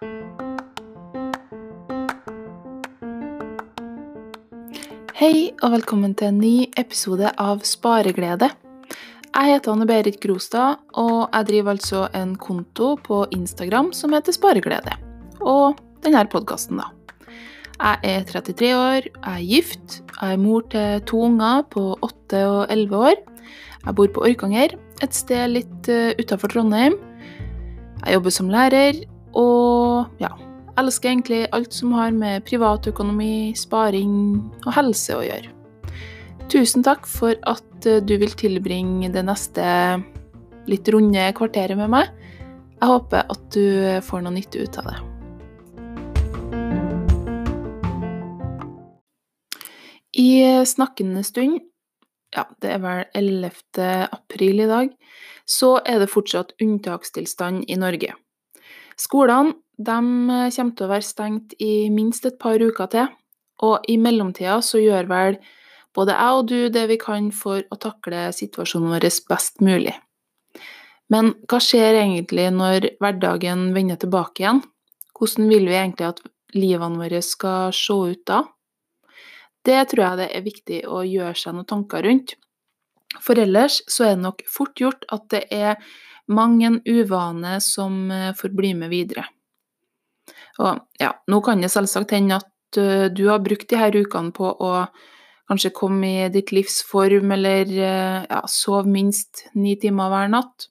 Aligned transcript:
Hei 0.00 0.08
og 5.60 5.74
velkommen 5.74 6.14
til 6.16 6.30
en 6.30 6.38
ny 6.40 6.72
episode 6.80 7.28
av 7.36 7.60
Spareglede. 7.68 8.48
Jeg 8.48 9.44
heter 9.50 9.74
Anne 9.74 9.84
Berit 9.84 10.16
Grostad, 10.24 10.80
og 10.96 11.28
jeg 11.34 11.44
driver 11.50 11.74
altså 11.74 12.08
en 12.16 12.32
konto 12.40 12.96
på 13.04 13.28
Instagram 13.36 13.92
som 13.92 14.16
heter 14.16 14.32
Spareglede. 14.32 14.96
Og 15.44 15.76
denne 16.00 16.24
podkasten, 16.32 16.80
da. 16.80 16.88
Jeg 17.76 18.00
er 18.16 18.24
33 18.32 18.72
år, 18.78 19.04
jeg 19.04 19.36
er 19.36 19.44
gift, 19.52 20.00
jeg 20.16 20.32
er 20.32 20.40
mor 20.40 20.64
til 20.72 21.04
to 21.12 21.20
unger 21.28 21.60
på 21.76 22.00
8 22.00 22.48
og 22.48 22.72
11 22.72 22.96
år. 22.96 23.20
Jeg 23.84 23.92
bor 24.00 24.08
på 24.16 24.24
Orkanger, 24.32 24.80
et 25.04 25.12
sted 25.12 25.44
litt 25.60 25.92
uh, 25.92 26.16
utafor 26.16 26.48
Trondheim. 26.56 26.96
Jeg 28.06 28.16
jobber 28.16 28.32
som 28.40 28.48
lærer, 28.48 29.04
og 29.36 29.79
ja, 30.22 30.30
elsker 30.80 31.12
egentlig 31.12 31.42
alt 31.56 31.74
som 31.74 31.92
har 31.96 32.12
med 32.14 32.44
privatøkonomi, 32.48 33.52
sparing 33.58 34.14
og 34.64 34.72
helse 34.76 35.16
å 35.18 35.24
gjøre. 35.26 35.52
Tusen 36.50 36.82
takk 36.86 37.06
for 37.06 37.36
at 37.46 37.86
eh, 37.86 38.02
du 38.02 38.16
vil 38.18 38.32
tilbringe 38.38 39.12
det 39.14 39.22
neste 39.26 39.64
litt 40.70 40.88
runde 40.90 41.28
kvarteret 41.36 41.78
med 41.78 41.92
meg. 41.92 42.10
Jeg 42.80 42.88
håper 42.90 43.30
at 43.30 43.46
du 43.54 43.64
får 44.06 44.24
noe 44.24 44.34
nytte 44.34 44.64
ut 44.64 44.78
av 44.80 44.90
det. 44.90 44.98
I 50.20 50.64
snakkende 50.66 51.22
stund, 51.24 51.60
ja, 52.34 52.44
det 52.62 52.72
er 52.74 52.80
vel 52.82 53.04
11. 53.14 54.08
april 54.10 54.64
i 54.64 54.68
dag, 54.70 54.90
så 55.46 55.76
er 55.86 56.02
det 56.02 56.10
fortsatt 56.10 56.56
unntakstilstand 56.62 57.68
i 57.70 57.78
Norge. 57.78 58.14
Skolene 59.00 59.54
de 59.80 59.96
eh, 59.96 60.50
kommer 60.52 60.76
til 60.76 60.86
å 60.86 60.90
være 60.90 61.06
stengt 61.06 61.56
i 61.62 61.88
minst 61.92 62.26
et 62.28 62.38
par 62.40 62.60
uker 62.60 62.90
til, 62.92 63.08
og 63.64 63.88
i 63.88 63.96
mellomtida 64.00 64.60
så 64.64 64.80
gjør 64.80 65.08
vel 65.08 65.40
både 65.96 66.14
jeg 66.14 66.36
og 66.38 66.46
du 66.48 66.58
det 66.72 66.86
vi 66.90 66.98
kan 67.00 67.30
for 67.34 67.64
å 67.66 67.78
takle 67.80 68.28
situasjonen 68.36 68.92
vår 68.94 69.08
best 69.30 69.64
mulig. 69.64 69.96
Men 71.10 71.32
hva 71.50 71.58
skjer 71.62 71.98
egentlig 72.04 72.46
når 72.54 72.92
hverdagen 73.02 73.70
vender 73.74 73.98
tilbake 73.98 74.44
igjen? 74.44 74.60
Hvordan 75.18 75.48
vil 75.50 75.66
vi 75.66 75.78
egentlig 75.78 76.06
at 76.06 76.22
livene 76.54 77.00
våre 77.00 77.22
skal 77.24 77.74
se 77.74 77.96
ut 78.12 78.22
da? 78.30 78.44
Det 79.66 79.80
tror 79.90 80.04
jeg 80.04 80.20
det 80.20 80.28
er 80.36 80.46
viktig 80.46 80.78
å 80.88 81.02
gjøre 81.04 81.34
seg 81.36 81.56
noen 81.56 81.68
tanker 81.68 82.06
rundt. 82.06 82.36
For 83.20 83.40
ellers 83.42 83.80
så 83.90 84.06
er 84.06 84.14
det 84.14 84.24
nok 84.28 84.46
fort 84.48 84.80
gjort 84.80 85.04
at 85.10 85.26
det 85.34 85.42
er 85.50 85.82
mang 86.30 86.60
en 86.62 86.78
uvane 86.86 87.58
som 87.64 88.06
eh, 88.14 88.30
får 88.38 88.54
bli 88.54 88.70
med 88.78 88.92
videre. 88.94 89.26
Og 90.60 91.00
ja, 91.00 91.14
nå 91.30 91.40
kan 91.44 91.62
det 91.62 91.72
selvsagt 91.72 92.12
hende 92.16 92.40
at 92.40 92.80
uh, 92.80 93.08
du 93.12 93.26
har 93.30 93.42
brukt 93.44 93.68
de 93.70 93.78
her 93.80 93.96
ukene 93.96 94.34
på 94.36 94.50
å 94.50 94.72
kanskje 95.50 95.72
komme 95.74 96.10
i 96.26 96.28
ditt 96.32 96.52
livs 96.54 96.80
form, 96.86 97.32
eller 97.34 97.70
uh, 97.70 98.18
ja, 98.26 98.42
sove 98.50 98.90
minst 98.90 99.46
ni 99.58 99.76
timer 99.80 100.12
hver 100.12 100.32
natt. 100.32 100.68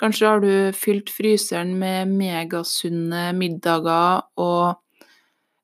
Kanskje 0.00 0.28
har 0.28 0.40
du 0.40 0.52
fylt 0.72 1.10
fryseren 1.12 1.74
med 1.80 2.08
megasunne 2.14 3.34
middager 3.36 4.22
og 4.40 4.78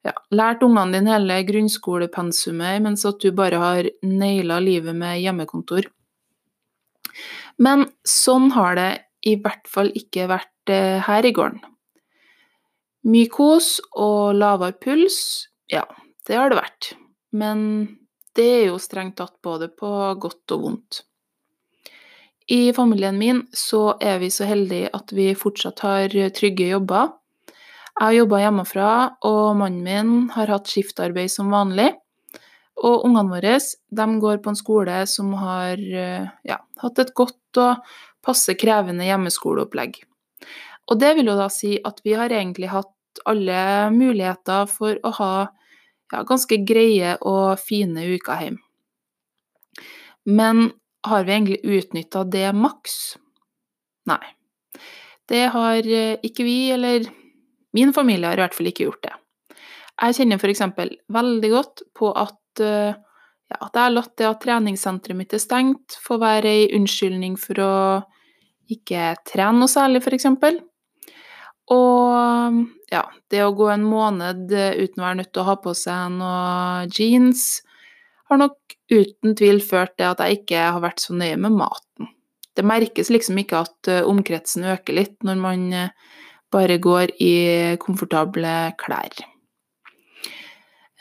ja, 0.04 0.12
lært 0.36 0.64
ungene 0.66 0.98
dine 0.98 1.14
hele 1.14 1.38
grunnskolepensumet, 1.48 2.82
mens 2.84 3.06
at 3.08 3.22
du 3.22 3.30
bare 3.36 3.62
har 3.62 3.88
naila 4.04 4.58
livet 4.62 4.96
med 4.98 5.22
hjemmekontor. 5.22 5.88
Men 7.62 7.86
sånn 8.04 8.50
har 8.52 8.76
det 8.76 8.90
i 9.26 9.38
hvert 9.40 9.64
fall 9.70 9.88
ikke 9.96 10.28
vært 10.30 10.74
uh, 10.74 11.00
her 11.06 11.26
i 11.26 11.32
gården. 11.34 11.64
Mye 13.06 13.28
kos 13.30 13.76
og 13.94 14.34
lavere 14.34 14.74
puls, 14.82 15.18
ja, 15.70 15.84
det 16.26 16.34
har 16.34 16.50
det 16.50 16.58
vært. 16.58 16.88
Men 17.36 17.60
det 18.34 18.46
er 18.60 18.64
jo 18.72 18.80
strengt 18.82 19.18
tatt 19.20 19.36
både 19.46 19.68
på 19.70 19.90
godt 20.18 20.54
og 20.56 20.64
vondt. 20.64 21.04
I 22.50 22.72
familien 22.74 23.16
min 23.18 23.44
så 23.54 23.96
er 24.02 24.18
vi 24.22 24.30
så 24.30 24.46
heldige 24.46 24.90
at 24.94 25.14
vi 25.14 25.32
fortsatt 25.38 25.82
har 25.86 26.14
trygge 26.34 26.68
jobber. 26.70 27.14
Jeg 27.96 28.04
har 28.04 28.16
jobba 28.18 28.40
hjemmefra, 28.42 28.90
og 29.26 29.56
mannen 29.58 29.86
min 29.86 30.28
har 30.34 30.50
hatt 30.52 30.70
skiftarbeid 30.70 31.32
som 31.32 31.54
vanlig. 31.54 31.88
Og 32.76 33.06
ungene 33.08 33.32
våre 33.32 33.54
de 33.56 34.06
går 34.20 34.42
på 34.44 34.52
en 34.52 34.58
skole 34.58 34.98
som 35.08 35.32
har 35.40 35.80
ja, 35.80 36.58
hatt 36.82 37.00
et 37.02 37.14
godt 37.16 37.62
og 37.62 37.86
passe 38.26 38.54
krevende 38.58 39.06
hjemmeskoleopplegg. 39.06 40.02
Og 40.86 41.00
det 41.00 41.14
vil 41.16 41.32
jo 41.32 41.38
da 41.38 41.48
si 41.50 41.76
at 41.82 42.02
vi 42.04 42.14
har 42.18 42.30
egentlig 42.30 42.70
hatt 42.70 42.92
alle 43.24 43.90
muligheter 43.94 44.66
for 44.70 44.98
å 45.02 45.12
ha 45.18 45.32
ja, 46.12 46.22
ganske 46.26 46.58
greie 46.66 47.16
og 47.20 47.58
fine 47.60 48.06
uker 48.16 48.42
hjemme. 48.44 48.62
Men 50.26 50.70
har 51.06 51.24
vi 51.24 51.32
egentlig 51.32 51.60
utnytta 51.62 52.24
det 52.26 52.48
maks? 52.56 53.16
Nei. 54.10 54.22
Det 55.26 55.46
har 55.54 55.86
eh, 55.86 56.18
ikke 56.26 56.46
vi, 56.46 56.58
eller 56.74 57.06
min 57.74 57.92
familie 57.94 58.30
har 58.30 58.38
i 58.38 58.44
hvert 58.44 58.56
fall 58.56 58.70
ikke 58.70 58.86
gjort 58.88 59.06
det. 59.06 59.14
Jeg 59.96 60.18
kjenner 60.18 60.42
f.eks. 60.42 60.62
veldig 61.14 61.50
godt 61.52 61.82
på 61.96 62.10
at 62.12 62.62
eh, 62.62 62.94
ja, 63.46 63.58
at 63.60 63.78
jeg 63.78 63.82
har 63.84 63.94
latt 63.94 64.14
det 64.18 64.26
at 64.26 64.40
treningssenteret 64.42 65.18
mitt 65.18 65.34
er 65.34 65.42
stengt, 65.42 65.98
få 66.02 66.18
være 66.22 66.50
ei 66.50 66.64
unnskyldning 66.74 67.36
for 67.38 67.62
å 67.62 67.74
ikke 68.74 69.12
trene 69.28 69.60
noe 69.60 69.70
særlig, 69.70 70.02
f.eks. 70.02 70.26
Og 71.74 72.58
ja, 72.92 73.02
det 73.32 73.42
å 73.42 73.54
gå 73.58 73.70
en 73.72 73.86
måned 73.86 74.52
uten 74.52 75.00
å 75.00 75.06
være 75.06 75.20
nødt 75.22 75.32
til 75.34 75.42
å 75.42 75.48
ha 75.48 75.56
på 75.58 75.74
seg 75.74 76.12
noe 76.14 76.86
jeans, 76.94 77.46
har 78.30 78.40
nok 78.42 78.76
uten 78.90 79.34
tvil 79.38 79.60
ført 79.62 79.96
til 79.98 80.10
at 80.10 80.22
jeg 80.22 80.42
ikke 80.42 80.68
har 80.76 80.82
vært 80.82 81.02
så 81.02 81.14
nøye 81.16 81.38
med 81.38 81.56
maten. 81.58 82.10
Det 82.56 82.64
merkes 82.64 83.10
liksom 83.12 83.38
ikke 83.42 83.62
at 83.66 83.90
eh, 83.92 84.04
omkretsen 84.06 84.64
øker 84.72 84.96
litt 84.96 85.16
når 85.26 85.40
man 85.40 85.64
eh, 85.76 85.90
bare 86.52 86.78
går 86.82 87.12
i 87.20 87.34
komfortable 87.82 88.54
klær. 88.80 89.26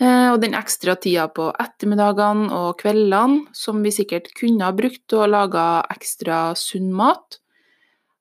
Eh, 0.02 0.28
og 0.34 0.42
den 0.44 0.58
ekstra 0.58 0.98
tida 1.00 1.30
på 1.32 1.48
ettermiddagene 1.62 2.50
og 2.52 2.82
kveldene, 2.82 3.46
som 3.56 3.80
vi 3.86 3.94
sikkert 3.96 4.34
kunne 4.36 4.68
ha 4.68 4.76
brukt 4.76 5.06
til 5.08 5.24
å 5.24 5.32
lage 5.32 5.64
ekstra 5.96 6.50
sunn 6.60 6.92
mat, 6.96 7.40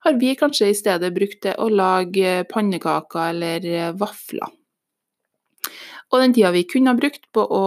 har 0.05 0.19
vi 0.21 0.35
kanskje 0.37 0.69
i 0.71 0.77
stedet 0.77 1.13
brukt 1.17 1.41
til 1.47 1.57
å 1.59 1.71
lage 1.73 2.43
pannekaker 2.51 3.31
eller 3.33 3.69
eh, 3.69 3.93
vafler. 3.97 4.53
Og 6.13 6.21
den 6.21 6.35
tida 6.37 6.53
vi 6.55 6.67
kunne 6.69 6.93
ha 6.93 6.99
brukt 6.99 7.25
på 7.35 7.43
å 7.43 7.65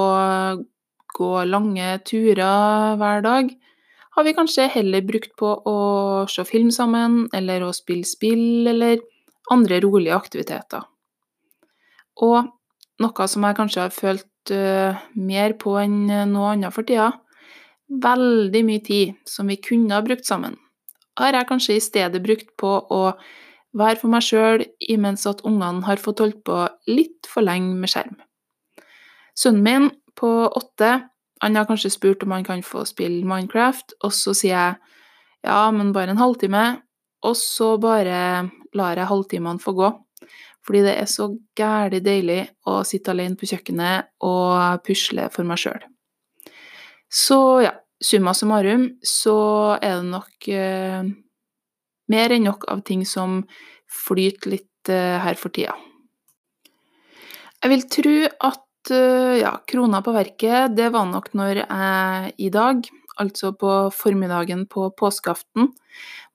gå 1.17 1.31
lange 1.49 1.95
turer 2.05 2.97
hver 2.99 3.23
dag, 3.25 3.49
har 4.17 4.25
vi 4.25 4.33
kanskje 4.33 4.69
heller 4.73 5.03
brukt 5.05 5.33
på 5.37 5.49
å 5.69 5.79
se 6.29 6.45
film 6.47 6.69
sammen, 6.73 7.25
eller 7.37 7.65
å 7.65 7.73
spille 7.75 8.05
spill, 8.07 8.65
eller 8.69 9.01
andre 9.53 9.81
rolige 9.83 10.15
aktiviteter. 10.17 10.85
Og 12.25 12.49
noe 13.01 13.27
som 13.29 13.45
jeg 13.45 13.57
kanskje 13.59 13.83
har 13.83 13.93
følt 13.93 14.53
uh, 14.53 14.97
mer 15.13 15.53
på 15.61 15.75
enn 15.83 15.99
noe 16.31 16.53
annet 16.55 16.73
for 16.73 16.87
tida, 16.87 17.11
veldig 17.87 18.63
mye 18.67 18.83
tid 18.83 19.13
som 19.29 19.49
vi 19.51 19.59
kunne 19.61 19.93
ha 19.93 20.01
brukt 20.05 20.25
sammen, 20.25 20.57
har 21.17 21.35
jeg 21.35 21.49
kanskje 21.49 21.77
i 21.77 21.83
stedet 21.83 22.23
brukt 22.23 22.49
på 22.59 22.71
å 22.93 23.01
være 23.77 23.99
for 24.01 24.11
meg 24.13 24.25
sjøl 24.25 24.63
imens 24.89 25.25
at 25.29 25.43
ungene 25.47 25.85
har 25.85 26.01
fått 26.01 26.21
holdt 26.23 26.43
på 26.47 26.63
litt 26.89 27.29
for 27.29 27.45
lenge 27.45 27.75
med 27.77 27.91
skjerm. 27.91 28.17
Sønnen 29.37 29.63
min 29.65 29.89
på 30.17 30.29
åtte 30.47 30.91
han 31.41 31.57
har 31.57 31.67
kanskje 31.69 31.93
spurt 31.93 32.23
om 32.25 32.33
han 32.33 32.45
kan 32.45 32.63
få 32.65 32.81
spille 32.89 33.25
Minecraft, 33.27 33.93
og 34.01 34.13
så 34.15 34.33
sier 34.33 34.55
jeg 34.55 34.77
ja, 35.45 35.59
men 35.71 35.93
bare 35.93 36.15
en 36.15 36.21
halvtime, 36.21 36.79
og 37.25 37.35
så 37.37 37.75
bare 37.81 38.49
lar 38.77 38.97
jeg 38.97 39.09
halvtimene 39.09 39.61
få 39.61 39.75
gå. 39.77 39.91
Fordi 40.65 40.81
det 40.83 40.95
er 40.99 41.07
så 41.07 41.29
gæli 41.55 42.01
deilig 42.03 42.41
å 42.67 42.81
sitte 42.83 43.13
alene 43.13 43.37
på 43.39 43.47
kjøkkenet 43.47 44.09
og 44.27 44.81
pusle 44.83 45.29
for 45.31 45.47
meg 45.47 45.61
sjøl. 45.61 45.85
Så 47.07 47.39
ja, 47.63 47.71
summa 48.03 48.33
summarum 48.37 48.89
så 49.05 49.37
er 49.81 49.99
det 50.01 50.11
nok 50.11 50.47
eh, 50.53 51.09
mer 52.13 52.35
enn 52.35 52.47
nok 52.47 52.67
av 52.71 52.83
ting 52.87 53.03
som 53.07 53.41
flyter 54.05 54.53
litt 54.55 54.91
eh, 54.91 55.17
her 55.23 55.39
for 55.39 55.53
tida. 55.53 55.75
Jeg 57.57 57.73
vil 57.73 57.85
tro 57.89 58.17
at 58.51 58.93
eh, 58.93 59.35
ja, 59.41 59.55
krona 59.69 60.03
på 60.05 60.13
verket, 60.15 60.75
det 60.77 60.91
var 60.93 61.09
nok 61.09 61.31
når 61.37 61.63
jeg 61.63 62.33
i 62.47 62.51
dag, 62.53 62.83
altså 63.17 63.53
på 63.57 63.77
formiddagen 63.95 64.67
på 64.69 64.91
påskeaften, 64.97 65.71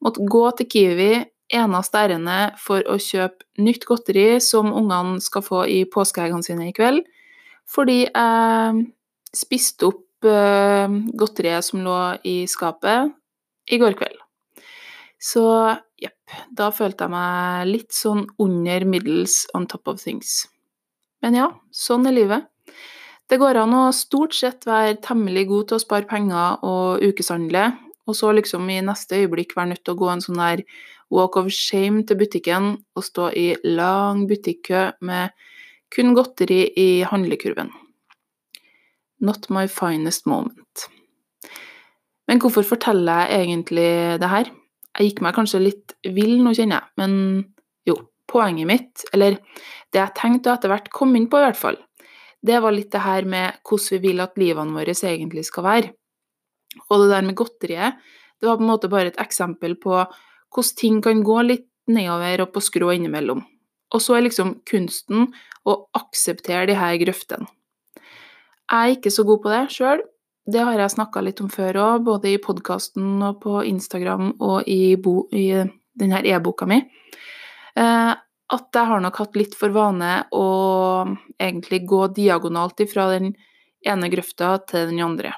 måtte 0.03 0.27
gå 0.27 0.49
til 0.59 0.71
Kiwi 0.73 1.13
eneste 1.53 2.01
ærende 2.01 2.39
for 2.61 2.85
å 2.89 2.97
kjøpe 3.01 3.45
nytt 3.63 3.85
godteri 3.87 4.41
som 4.43 4.73
ungene 4.73 5.21
skal 5.23 5.45
få 5.45 5.67
i 5.69 5.83
påskeeggene 5.89 6.47
sine 6.47 6.71
i 6.71 6.75
kveld, 6.77 7.05
fordi 7.69 8.07
jeg 8.07 8.87
spiste 9.37 9.93
opp 9.93 10.03
Eh, 10.23 10.89
godteriet 11.19 11.65
som 11.67 11.83
lå 11.83 11.97
i 12.29 12.43
skapet 12.47 13.11
i 13.71 13.79
går 13.79 13.97
kveld. 13.99 14.19
Så 15.23 15.43
jepp, 16.03 16.35
da 16.51 16.71
følte 16.75 17.07
jeg 17.07 17.15
meg 17.15 17.69
litt 17.71 17.95
sånn 17.95 18.25
under 18.43 18.87
middels 18.87 19.45
on 19.55 19.69
top 19.71 19.91
of 19.91 20.03
things. 20.03 20.45
Men 21.23 21.39
ja, 21.39 21.49
sånn 21.71 22.07
er 22.11 22.17
livet. 22.17 22.49
Det 23.31 23.39
går 23.39 23.61
an 23.63 23.75
å 23.79 23.85
stort 23.95 24.35
sett 24.35 24.67
være 24.67 24.99
temmelig 25.03 25.47
god 25.51 25.71
til 25.71 25.79
å 25.79 25.83
spare 25.83 26.11
penger 26.11 26.65
og 26.67 27.05
ukeshandle, 27.07 27.69
og 28.07 28.19
så 28.19 28.33
liksom 28.35 28.67
i 28.71 28.81
neste 28.85 29.23
øyeblikk 29.23 29.55
være 29.57 29.73
nødt 29.73 29.85
til 29.87 29.95
å 29.95 30.01
gå 30.03 30.11
en 30.11 30.25
sånn 30.25 30.43
der 30.43 30.65
walk 31.13 31.39
of 31.39 31.53
shame 31.55 32.03
til 32.09 32.19
butikken 32.19 32.75
og 32.97 33.07
stå 33.07 33.31
i 33.39 33.47
lang 33.65 34.27
butikkø 34.31 34.89
med 35.07 35.33
kun 35.93 36.17
godteri 36.19 36.65
i 36.79 36.91
handlekurven. 37.07 37.71
Not 39.23 39.49
my 39.55 39.69
finest 39.71 40.27
moment. 40.27 40.89
Men 42.31 42.41
hvorfor 42.43 42.67
forteller 42.67 43.29
jeg 43.31 43.47
egentlig 43.47 43.91
det 44.23 44.31
her? 44.31 44.51
Jeg 44.99 45.09
gikk 45.09 45.23
meg 45.25 45.37
kanskje 45.37 45.63
litt 45.63 45.95
vill 46.15 46.41
nå, 46.43 46.53
kjenner 46.57 46.81
jeg, 46.81 46.93
men 47.01 47.15
jo, 47.89 47.97
poenget 48.31 48.69
mitt, 48.69 49.05
eller 49.15 49.39
det 49.93 50.01
jeg 50.01 50.17
tenkte 50.19 50.51
å 50.51 50.57
etter 50.57 50.73
hvert 50.73 50.91
komme 50.93 51.19
inn 51.19 51.29
på 51.31 51.41
i 51.41 51.47
hvert 51.47 51.59
fall, 51.59 51.79
det 52.43 52.59
var 52.63 52.75
litt 52.75 52.91
det 52.93 53.05
her 53.05 53.27
med 53.29 53.61
hvordan 53.69 53.95
vi 53.95 54.01
vil 54.09 54.23
at 54.25 54.39
livene 54.41 54.75
våre 54.75 54.95
egentlig 54.97 55.47
skal 55.47 55.67
være. 55.67 55.93
Og 56.89 57.05
det 57.05 57.11
der 57.13 57.27
med 57.27 57.39
godteriet, 57.39 58.01
det 58.41 58.49
var 58.49 58.59
på 58.59 58.65
en 58.65 58.73
måte 58.73 58.91
bare 58.91 59.13
et 59.13 59.21
eksempel 59.23 59.77
på 59.79 59.95
hvordan 60.03 60.79
ting 60.79 61.01
kan 61.05 61.23
gå 61.25 61.39
litt 61.47 61.69
nedover 61.93 62.45
og 62.45 62.53
på 62.55 62.63
skrå 62.65 62.91
innimellom. 62.97 63.43
Og 63.93 64.03
så 64.03 64.17
er 64.17 64.27
liksom 64.27 64.57
kunsten 64.69 65.29
å 65.69 65.77
akseptere 65.95 66.67
de 66.71 66.77
her 66.79 66.97
grøftene. 67.01 67.47
Jeg 68.71 68.79
er 68.93 68.97
ikke 68.97 69.13
så 69.13 69.25
god 69.29 69.43
på 69.43 69.53
det 69.53 69.63
sjøl. 69.75 70.03
Det 70.53 70.63
har 70.67 70.79
jeg 70.79 70.95
snakka 70.97 71.23
litt 71.23 71.41
om 71.43 71.51
før 71.53 71.79
òg, 71.79 72.05
både 72.07 72.33
i 72.33 72.41
podkasten 72.43 73.23
og 73.23 73.39
på 73.45 73.63
Instagram 73.69 74.33
og 74.43 74.67
i, 74.71 74.97
bo, 74.99 75.29
i 75.31 75.63
denne 75.99 76.23
e-boka 76.27 76.67
mi. 76.67 76.81
Eh, 77.79 78.13
at 78.53 78.77
jeg 78.77 78.89
har 78.91 79.01
nok 79.01 79.21
hatt 79.23 79.39
litt 79.39 79.55
for 79.57 79.73
vane 79.73 80.25
å 80.35 80.49
egentlig 81.41 81.85
gå 81.89 82.03
diagonalt 82.17 82.83
ifra 82.85 83.09
den 83.15 83.33
ene 83.87 84.11
grøfta 84.13 84.57
til 84.69 84.91
den 84.91 85.01
andre. 85.05 85.33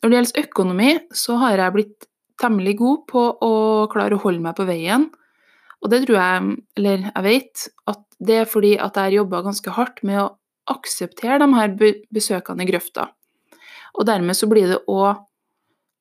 Når 0.00 0.08
det 0.10 0.18
gjelder 0.18 0.48
økonomi, 0.48 0.90
så 1.14 1.36
har 1.42 1.60
jeg 1.60 1.76
blitt 1.76 2.08
temmelig 2.40 2.76
god 2.80 3.06
på 3.10 3.24
å 3.44 3.54
klare 3.92 4.16
å 4.16 4.22
holde 4.22 4.42
meg 4.42 4.56
på 4.58 4.66
veien. 4.68 5.08
Og 5.82 5.92
det 5.92 6.02
tror 6.04 6.18
jeg, 6.18 6.58
eller 6.78 7.08
jeg 7.10 7.24
vet, 7.26 7.64
at 7.90 8.02
det 8.18 8.40
er 8.42 8.50
fordi 8.50 8.74
at 8.78 8.96
jeg 8.96 9.10
har 9.10 9.18
jobba 9.20 9.44
ganske 9.46 9.74
hardt 9.76 10.02
med 10.06 10.22
å 10.24 10.28
akseptere 10.72 11.38
de 11.42 11.48
her 11.54 11.74
besøkene 12.14 12.64
i 12.64 12.70
grøfta. 12.70 13.08
Og 13.98 14.06
dermed 14.06 14.36
så 14.36 14.48
blir 14.50 14.68
det 14.70 14.82
òg 14.90 15.24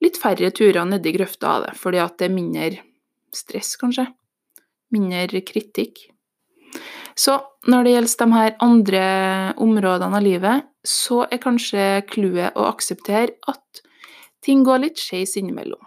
litt 0.04 0.20
færre 0.22 0.52
turer 0.54 0.86
nedi 0.86 1.14
grøfta 1.16 1.56
av 1.56 1.66
det, 1.66 1.74
fordi 1.80 2.02
at 2.04 2.18
det 2.20 2.28
er 2.28 2.36
mindre 2.36 2.84
stress, 3.34 3.76
kanskje. 3.80 4.08
Mindre 4.94 5.42
kritikk. 5.46 6.06
Så 7.18 7.40
når 7.68 7.84
det 7.84 7.94
gjelder 7.96 8.20
de 8.20 8.28
her 8.36 8.56
andre 8.62 9.04
områdene 9.64 10.20
av 10.20 10.24
livet, 10.24 10.68
så 10.86 11.24
er 11.26 11.42
kanskje 11.42 11.86
clouet 12.12 12.56
å 12.56 12.68
akseptere 12.70 13.34
at 13.50 13.82
ting 14.46 14.62
går 14.64 14.84
litt 14.86 15.02
skeis 15.02 15.34
innimellom. 15.40 15.82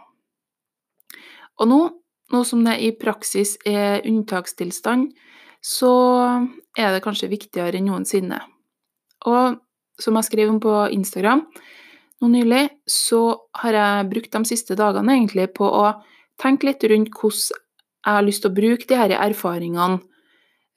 Og 1.61 1.69
nå, 1.71 1.81
nå 2.33 2.41
som 2.49 2.65
det 2.67 2.81
i 2.83 2.91
praksis 2.99 3.55
er 3.69 4.03
unntakstilstand, 4.09 5.13
så 5.63 5.93
er 6.77 6.95
det 6.97 7.05
kanskje 7.05 7.31
viktigere 7.31 7.79
enn 7.79 7.91
noensinne 7.93 8.41
og 9.29 9.61
som 10.01 10.17
jeg 10.17 10.29
skrev 10.31 10.53
om 10.53 10.61
på 10.63 10.75
Instagram 10.95 11.45
nå 12.21 12.29
nylig, 12.29 12.67
så 12.89 13.37
har 13.63 13.77
jeg 13.77 14.09
brukt 14.13 14.33
de 14.35 14.49
siste 14.49 14.77
dagene 14.77 15.17
egentlig 15.17 15.49
på 15.57 15.65
å 15.65 15.87
tenke 16.41 16.69
litt 16.69 16.85
rundt 16.89 17.13
hvordan 17.17 17.61
jeg 18.01 18.17
har 18.17 18.25
lyst 18.25 18.45
til 18.45 18.51
å 18.51 18.57
bruke 18.57 18.89
de 18.89 18.97
her 18.97 19.15
erfaringene 19.17 20.01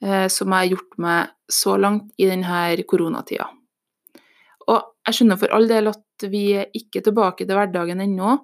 eh, 0.04 0.26
som 0.32 0.52
jeg 0.52 0.60
har 0.60 0.72
gjort 0.74 0.96
meg 1.00 1.34
så 1.48 1.76
langt 1.80 2.10
i 2.20 2.28
denne 2.28 2.84
koronatida. 2.88 3.48
Og 4.68 4.80
jeg 5.04 5.18
skjønner 5.18 5.40
for 5.40 5.52
all 5.56 5.68
del 5.68 5.90
at 5.92 6.26
vi 6.32 6.46
er 6.56 6.72
ikke 6.76 7.02
tilbake 7.04 7.44
til 7.44 7.56
hverdagen 7.56 8.00
ennå, 8.04 8.38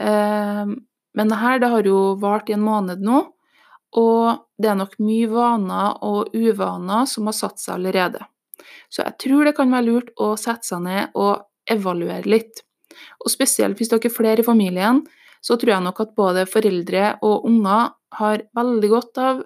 eh, 0.00 0.76
men 1.16 1.32
det 1.32 1.40
her 1.40 1.60
det 1.60 1.72
har 1.72 1.88
jo 1.88 2.00
vart 2.20 2.50
i 2.52 2.56
en 2.56 2.64
måned 2.64 3.04
nå, 3.04 3.22
og 3.96 4.24
det 4.60 4.68
er 4.68 4.80
nok 4.80 4.98
mye 5.00 5.28
vaner 5.32 6.00
og 6.04 6.34
uvaner 6.36 7.06
som 7.08 7.28
har 7.30 7.36
satt 7.36 7.62
seg 7.62 7.78
allerede. 7.78 8.20
Så 8.88 9.02
jeg 9.02 9.16
tror 9.22 9.46
det 9.46 9.56
kan 9.56 9.72
være 9.72 9.88
lurt 9.88 10.12
å 10.22 10.34
sette 10.40 10.68
seg 10.68 10.84
ned 10.86 11.16
og 11.18 11.46
evaluere 11.70 12.28
litt. 12.28 12.62
Og 13.24 13.30
spesielt 13.32 13.78
hvis 13.80 13.90
dere 13.92 14.08
er 14.08 14.14
flere 14.14 14.42
i 14.42 14.46
familien, 14.46 15.02
så 15.44 15.58
tror 15.58 15.76
jeg 15.76 15.84
nok 15.84 16.00
at 16.02 16.16
både 16.16 16.46
foreldre 16.50 17.16
og 17.26 17.46
unger 17.48 17.92
har 18.18 18.46
veldig 18.56 18.90
godt 18.90 19.20
av 19.22 19.44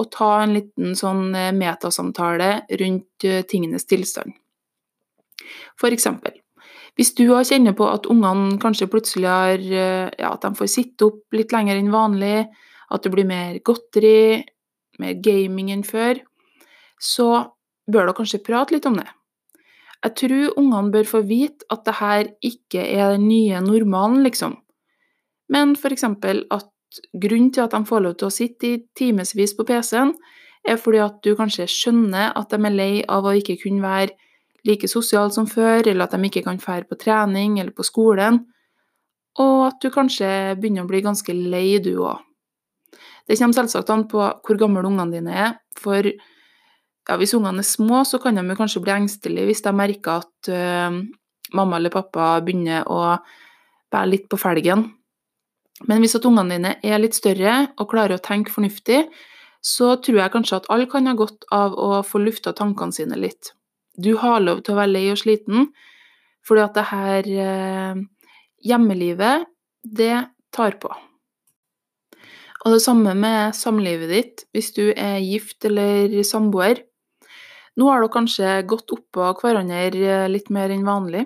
å 0.00 0.06
ta 0.08 0.30
en 0.42 0.54
liten 0.56 0.94
sånn 0.96 1.34
eh, 1.36 1.50
metasamtale 1.56 2.50
rundt 2.80 3.26
eh, 3.26 3.42
tingenes 3.48 3.86
tilstand. 3.88 4.32
For 5.80 5.92
eksempel, 5.92 6.38
hvis 6.98 7.12
du 7.18 7.26
har 7.30 7.46
kjenner 7.48 7.74
på 7.76 7.86
at 7.88 8.08
ungene 8.10 8.58
kanskje 8.62 8.88
plutselig 8.92 9.28
har 9.28 9.60
eh, 9.60 10.08
ja, 10.20 10.32
at 10.32 10.44
de 10.44 10.52
får 10.56 10.70
sitte 10.72 11.10
opp 11.10 11.36
litt 11.36 11.52
lenger 11.54 11.80
enn 11.80 11.92
vanlig, 11.92 12.46
at 12.90 13.04
det 13.04 13.12
blir 13.14 13.28
mer 13.28 13.60
godteri, 13.66 14.42
mer 15.00 15.16
gaming 15.22 15.70
enn 15.74 15.86
før, 15.86 16.20
så 17.00 17.30
bør 17.90 18.08
dere 18.08 18.16
kanskje 18.16 18.42
prate 18.46 18.76
litt 18.76 18.88
om 18.88 18.98
det. 18.98 19.08
Jeg 20.00 20.16
tror 20.16 20.58
ungene 20.60 20.92
bør 20.94 21.08
få 21.08 21.20
vite 21.28 21.66
at 21.72 21.84
det 21.84 21.96
her 21.98 22.28
ikke 22.46 22.82
er 22.82 23.16
den 23.16 23.28
nye 23.28 23.60
normalen, 23.60 24.22
liksom. 24.24 24.56
Men 25.52 25.74
eksempel 25.76 26.46
at 26.50 26.70
grunnen 27.12 27.52
til 27.52 27.66
at 27.66 27.74
de 27.74 27.84
får 27.86 28.00
lov 28.04 28.14
til 28.18 28.30
å 28.30 28.34
sitte 28.34 28.66
i 28.66 28.80
timevis 28.96 29.54
på 29.56 29.66
PC-en, 29.68 30.14
er 30.68 30.76
fordi 30.76 31.00
at 31.00 31.20
du 31.24 31.34
kanskje 31.36 31.68
skjønner 31.70 32.32
at 32.36 32.50
de 32.52 32.58
er 32.58 32.74
lei 32.74 32.94
av 33.08 33.24
å 33.24 33.36
ikke 33.36 33.58
kunne 33.62 33.84
være 33.84 34.16
like 34.68 34.88
sosiale 34.88 35.32
som 35.32 35.46
før, 35.48 35.86
eller 35.86 36.04
at 36.04 36.16
de 36.16 36.28
ikke 36.28 36.44
kan 36.44 36.60
fære 36.60 36.88
på 36.88 36.98
trening 37.00 37.58
eller 37.58 37.72
på 37.72 37.86
skolen, 37.86 38.42
og 39.40 39.70
at 39.70 39.78
du 39.80 39.88
kanskje 39.92 40.56
begynner 40.60 40.84
å 40.84 40.90
bli 40.90 41.00
ganske 41.04 41.32
lei, 41.32 41.78
du 41.80 41.94
òg. 42.02 42.20
Det 43.28 43.38
kommer 43.38 43.56
selvsagt 43.56 43.90
an 43.94 44.08
på 44.10 44.20
hvor 44.20 44.58
gamle 44.58 44.82
ungene 44.84 45.14
dine 45.14 45.36
er, 45.46 45.52
for 45.78 46.04
ja, 47.10 47.16
hvis 47.18 47.34
ungene 47.34 47.64
er 47.64 47.66
små, 47.66 48.04
så 48.06 48.20
kan 48.22 48.38
de 48.38 48.56
kanskje 48.56 48.82
bli 48.84 48.94
engstelige 48.94 49.48
hvis 49.48 49.64
de 49.66 49.74
merker 49.74 50.22
at 50.22 50.50
uh, 50.54 51.00
mamma 51.56 51.80
eller 51.80 51.90
pappa 51.90 52.36
begynner 52.44 52.86
å 52.86 53.18
bære 53.90 54.12
litt 54.12 54.28
på 54.30 54.38
felgen. 54.38 54.86
Men 55.88 56.02
hvis 56.04 56.14
at 56.18 56.26
ungene 56.28 56.54
dine 56.54 56.74
er 56.86 57.00
litt 57.02 57.16
større 57.16 57.72
og 57.80 57.90
klarer 57.90 58.18
å 58.18 58.22
tenke 58.22 58.52
fornuftig, 58.54 59.02
så 59.60 59.94
tror 60.00 60.22
jeg 60.22 60.32
kanskje 60.32 60.60
at 60.60 60.68
alle 60.72 60.88
kan 60.88 61.08
ha 61.08 61.16
godt 61.16 61.44
av 61.52 61.74
å 61.74 62.00
få 62.06 62.20
lufta 62.22 62.54
tankene 62.56 62.94
sine 62.96 63.18
litt. 63.18 63.52
Du 63.98 64.14
har 64.20 64.40
lov 64.40 64.62
til 64.64 64.76
å 64.76 64.80
være 64.80 64.94
lei 64.94 65.06
og 65.12 65.20
sliten, 65.20 65.68
fordi 66.46 66.64
at 66.64 66.76
det 66.78 66.86
her 66.88 67.30
eh, 67.44 68.02
hjemmelivet, 68.64 69.48
det 69.84 70.14
tar 70.54 70.78
på. 70.80 70.92
Og 72.60 72.76
det 72.76 72.82
samme 72.84 73.14
med 73.16 73.56
samlivet 73.56 74.12
ditt, 74.12 74.44
hvis 74.52 74.72
du 74.76 74.90
er 74.92 75.20
gift 75.24 75.64
eller 75.64 76.20
samboer. 76.28 76.82
Nå 77.80 77.88
har 77.88 78.02
dere 78.02 78.12
kanskje 78.12 78.54
gått 78.68 78.92
oppå 78.92 79.30
hverandre 79.40 79.86
eh, 79.88 80.26
litt 80.28 80.50
mer 80.52 80.72
enn 80.74 80.84
vanlig. 80.84 81.24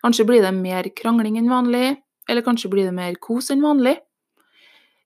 Kanskje 0.00 0.24
blir 0.28 0.44
det 0.44 0.52
mer 0.56 0.88
krangling 0.96 1.36
enn 1.40 1.50
vanlig, 1.50 1.98
eller 2.28 2.44
kanskje 2.46 2.70
blir 2.72 2.88
det 2.88 2.96
mer 2.96 3.18
kos 3.20 3.50
enn 3.52 3.64
vanlig. 3.64 3.98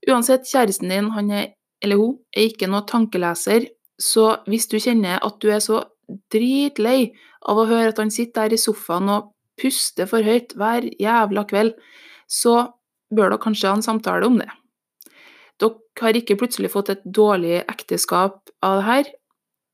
Uansett, 0.07 0.47
kjæresten 0.47 0.93
din, 0.93 1.11
han 1.17 1.33
er, 1.35 1.49
eller 1.83 1.99
hun, 1.99 2.19
er 2.31 2.53
ikke 2.53 2.69
noe 2.71 2.87
tankeleser, 2.87 3.67
så 3.99 4.37
hvis 4.47 4.69
du 4.71 4.79
kjenner 4.79 5.19
at 5.25 5.41
du 5.43 5.51
er 5.51 5.63
så 5.65 5.83
dritlei 6.33 7.11
av 7.49 7.59
å 7.59 7.67
høre 7.67 7.91
at 7.91 7.99
han 7.99 8.13
sitter 8.15 8.47
der 8.47 8.55
i 8.55 8.61
sofaen 8.63 9.11
og 9.13 9.33
puster 9.59 10.07
for 10.07 10.23
høyt 10.23 10.55
hver 10.59 10.87
jævla 11.03 11.45
kveld, 11.51 11.75
så 12.31 12.69
bør 13.11 13.33
dere 13.33 13.43
kanskje 13.43 13.73
ha 13.73 13.79
en 13.79 13.85
samtale 13.85 14.29
om 14.29 14.39
det. 14.39 14.49
Dere 15.59 15.75
har 15.99 16.15
ikke 16.15 16.39
plutselig 16.39 16.71
fått 16.71 16.93
et 16.95 17.03
dårlig 17.03 17.65
ekteskap 17.65 18.53
av 18.63 18.79
det 18.79 18.87
her, 18.87 19.09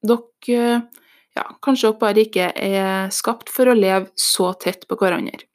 dere 0.04 0.84
ja, 1.34 1.44
kanskje 1.64 1.90
dere 1.90 2.00
bare 2.00 2.24
ikke 2.24 2.50
er 2.54 3.10
skapt 3.14 3.50
for 3.52 3.70
å 3.70 3.76
leve 3.76 4.12
så 4.18 4.52
tett 4.60 4.86
på 4.88 4.98
hverandre. 5.00 5.46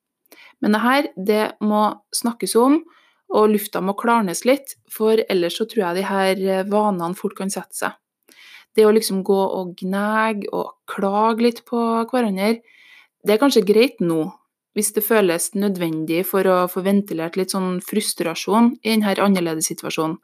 Men 0.59 0.75
det 0.75 0.81
her, 0.83 1.07
det 1.15 1.43
må 1.63 1.83
snakkes 2.15 2.55
om, 2.59 2.81
og 3.29 3.51
lufta 3.53 3.81
må 3.85 3.93
klarnes 3.97 4.43
litt, 4.47 4.75
for 4.91 5.21
ellers 5.29 5.59
så 5.59 5.67
tror 5.69 5.85
jeg 5.85 5.99
de 5.99 6.07
her 6.09 6.67
vanene 6.69 7.15
fort 7.15 7.37
kan 7.37 7.51
sette 7.53 7.77
seg. 7.77 7.95
Det 8.75 8.85
å 8.85 8.93
liksom 8.93 9.23
gå 9.25 9.37
og 9.37 9.77
gnage 9.79 10.49
og 10.55 10.75
klage 10.89 11.45
litt 11.45 11.63
på 11.69 11.79
hverandre, 12.09 12.59
det 13.25 13.35
er 13.35 13.41
kanskje 13.41 13.65
greit 13.67 13.99
nå, 14.03 14.29
hvis 14.77 14.93
det 14.95 15.03
føles 15.03 15.49
nødvendig 15.57 16.23
for 16.27 16.47
å 16.47 16.59
få 16.71 16.83
ventilert 16.85 17.37
litt 17.39 17.55
sånn 17.55 17.79
frustrasjon 17.83 18.75
i 18.83 18.93
denne 18.93 19.15
annerledessituasjonen. 19.25 20.19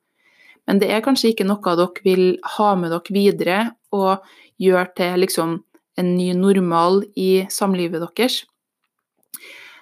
Men 0.66 0.82
det 0.82 0.90
er 0.92 1.04
kanskje 1.06 1.34
ikke 1.34 1.48
noe 1.48 1.76
dere 1.78 2.06
vil 2.06 2.26
ha 2.58 2.74
med 2.80 2.94
dere 2.94 3.14
videre 3.16 3.60
og 3.94 4.26
gjøre 4.62 4.88
til 4.98 5.22
liksom 5.22 5.60
en 6.00 6.12
ny 6.18 6.32
normal 6.36 7.04
i 7.16 7.46
samlivet 7.52 8.04
deres. 8.04 8.44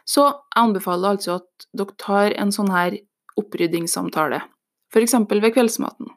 Så 0.05 0.25
jeg 0.27 0.59
anbefaler 0.59 1.15
altså 1.15 1.39
at 1.39 1.67
dere 1.73 1.95
tar 2.01 2.35
en 2.37 2.51
sånn 2.51 2.71
her 2.73 2.97
oppryddingssamtale. 3.39 4.43
f.eks. 4.93 5.15
ved 5.29 5.53
kveldsmaten. 5.55 6.11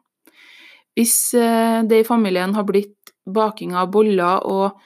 Hvis 0.97 1.33
eh, 1.33 1.81
det 1.85 2.01
i 2.01 2.05
familien 2.05 2.53
har 2.57 2.65
blitt 2.67 3.13
baking 3.25 3.73
av 3.77 3.89
boller 3.93 4.43
og 4.45 4.77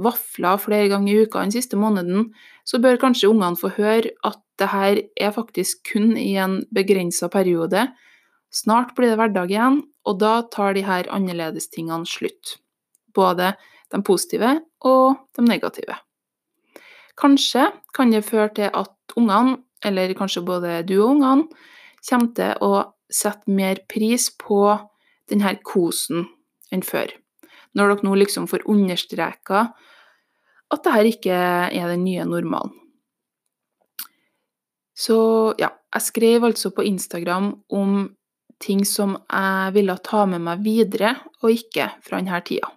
vafler 0.00 0.60
flere 0.60 0.88
ganger 0.90 1.12
i 1.12 1.24
uka 1.26 1.42
den 1.44 1.54
siste 1.54 1.78
måneden, 1.78 2.30
så 2.64 2.78
bør 2.78 3.00
kanskje 3.00 3.30
ungene 3.30 3.58
få 3.58 3.72
høre 3.76 4.12
at 4.26 4.38
det 4.60 4.70
her 4.70 5.00
er 5.16 5.34
faktisk 5.34 5.82
kun 5.92 6.16
i 6.18 6.34
en 6.38 6.60
begrensa 6.74 7.28
periode. 7.32 7.88
Snart 8.50 8.96
blir 8.96 9.12
det 9.12 9.18
hverdag 9.20 9.52
igjen, 9.52 9.80
og 10.06 10.18
da 10.18 10.40
tar 10.50 10.74
de 10.74 10.82
her 10.86 11.08
annerledestingene 11.12 12.08
slutt. 12.08 12.56
Både 13.14 13.54
de 13.90 14.00
positive 14.06 14.56
og 14.86 15.20
de 15.36 15.44
negative. 15.46 15.98
Kanskje 17.20 17.68
kan 17.94 18.10
det 18.14 18.24
føre 18.26 18.50
til 18.56 18.70
at 18.74 19.16
ungene, 19.18 19.60
eller 19.84 20.14
kanskje 20.18 20.44
både 20.46 20.80
du 20.88 20.96
og 21.00 21.16
ungene, 21.16 21.46
kommer 22.06 22.34
til 22.36 22.64
å 22.64 22.72
sette 23.10 23.50
mer 23.50 23.82
pris 23.90 24.30
på 24.40 24.62
denne 25.30 25.54
kosen 25.66 26.26
enn 26.72 26.84
før. 26.86 27.10
Når 27.74 27.92
dere 27.92 28.06
nå 28.06 28.16
liksom 28.18 28.48
får 28.50 28.66
understreka 28.70 29.66
at 30.70 30.86
dette 30.86 31.10
ikke 31.10 31.34
er 31.34 31.90
den 31.90 32.06
nye 32.06 32.26
normalen. 32.26 32.74
Så 35.00 35.16
ja, 35.58 35.70
jeg 35.94 36.04
skrev 36.04 36.44
altså 36.44 36.70
på 36.76 36.84
Instagram 36.84 37.54
om 37.72 38.02
ting 38.60 38.84
som 38.84 39.16
jeg 39.16 39.72
ville 39.76 39.96
ta 40.04 40.26
med 40.28 40.44
meg 40.44 40.62
videre 40.64 41.14
og 41.40 41.54
ikke 41.54 41.88
fra 42.04 42.20
denne 42.20 42.40
tida. 42.46 42.68